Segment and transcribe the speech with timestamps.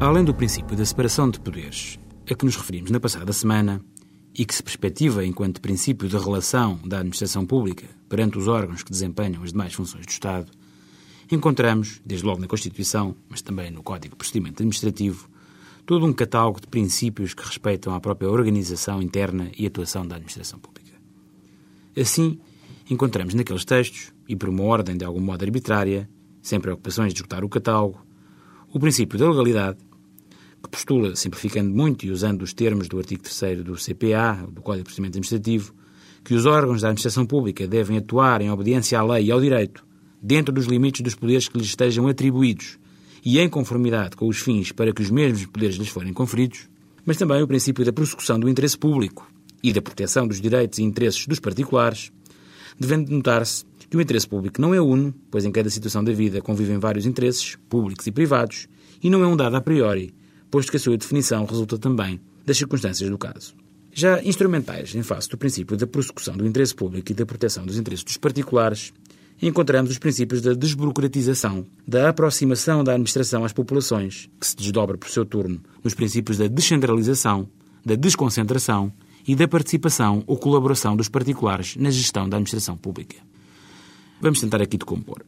[0.00, 1.98] além do princípio da separação de poderes
[2.28, 3.82] a que nos referimos na passada semana
[4.34, 8.90] e que se perspectiva enquanto princípio da relação da administração pública perante os órgãos que
[8.90, 10.50] desempenham as demais funções do Estado,
[11.30, 15.28] encontramos, desde logo na Constituição, mas também no Código de Procedimento Administrativo,
[15.84, 20.58] todo um catálogo de princípios que respeitam a própria organização interna e atuação da administração
[20.58, 20.96] pública.
[21.94, 22.40] Assim,
[22.88, 26.08] encontramos naqueles textos, e por uma ordem de algum modo arbitrária,
[26.40, 28.00] sem preocupações de esgotar o catálogo,
[28.72, 29.89] o princípio da legalidade,
[30.62, 34.78] que postula, simplificando muito e usando os termos do artigo 3 do CPA, do Código
[34.78, 35.74] de Procedimento Administrativo,
[36.24, 39.84] que os órgãos da administração pública devem atuar em obediência à lei e ao direito,
[40.22, 42.78] dentro dos limites dos poderes que lhes estejam atribuídos
[43.24, 46.68] e em conformidade com os fins para que os mesmos poderes lhes forem conferidos,
[47.04, 49.30] mas também o princípio da prossecução do interesse público
[49.62, 52.12] e da proteção dos direitos e interesses dos particulares,
[52.78, 56.40] devendo notar-se que o interesse público não é uno, pois em cada situação da vida
[56.40, 58.68] convivem vários interesses, públicos e privados,
[59.02, 60.14] e não é um dado a priori,
[60.50, 63.54] posto que a sua definição resulta também das circunstâncias do caso.
[63.92, 67.78] Já instrumentais em face do princípio da prossecução do interesse público e da proteção dos
[67.78, 68.92] interesses dos particulares,
[69.42, 75.08] encontramos os princípios da desburocratização, da aproximação da administração às populações, que se desdobra por
[75.08, 77.48] seu turno nos princípios da descentralização,
[77.84, 78.92] da desconcentração
[79.26, 83.16] e da participação ou colaboração dos particulares na gestão da administração pública.
[84.20, 85.22] Vamos tentar aqui decompor.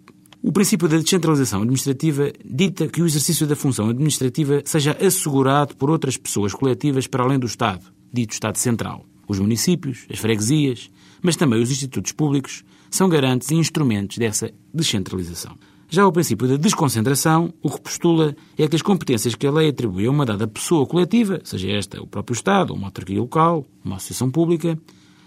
[0.44, 5.88] O princípio da descentralização administrativa dita que o exercício da função administrativa seja assegurado por
[5.88, 9.06] outras pessoas coletivas para além do Estado, dito Estado Central.
[9.28, 10.90] Os municípios, as freguesias,
[11.22, 15.56] mas também os institutos públicos, são garantes e instrumentos dessa descentralização.
[15.88, 19.68] Já o princípio da desconcentração, o que postula é que as competências que a lei
[19.68, 23.94] atribui a uma dada pessoa coletiva, seja esta o próprio Estado, uma autarquia local, uma
[23.94, 24.76] associação pública,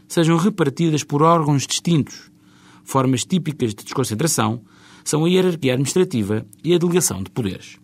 [0.10, 2.30] sejam repartidas por órgãos distintos.
[2.84, 4.62] Formas típicas de desconcentração
[5.06, 7.78] são a hierarquia administrativa e a delegação de poderes.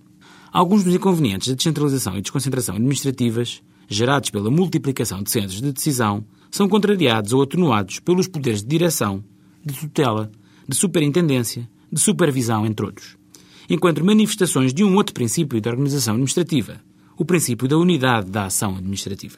[0.52, 6.26] Alguns dos inconvenientes da descentralização e desconcentração administrativas, gerados pela multiplicação de centros de decisão,
[6.50, 9.24] são contrariados ou atenuados pelos poderes de direção
[9.64, 10.30] de tutela,
[10.68, 13.16] de superintendência, de supervisão, entre outros.
[13.70, 16.82] Enquanto manifestações de um outro princípio de organização administrativa,
[17.18, 19.38] o princípio da unidade da ação administrativa.